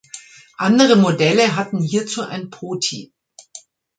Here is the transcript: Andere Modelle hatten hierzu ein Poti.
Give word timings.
Andere 0.57 0.95
Modelle 0.95 1.55
hatten 1.55 1.77
hierzu 1.77 2.23
ein 2.23 2.49
Poti. 2.49 3.13